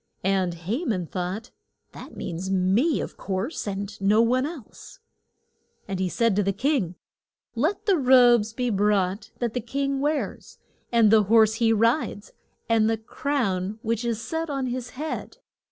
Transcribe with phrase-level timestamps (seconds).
[0.23, 1.51] And Ha man thought,
[1.91, 4.97] That means me, of course, and no one else.
[5.87, 6.95] And he said to the king,
[7.53, 10.57] Let the robes be brought that the king wears,
[10.91, 12.31] and the horse he rides,
[12.67, 15.37] and the crown which is set on his head.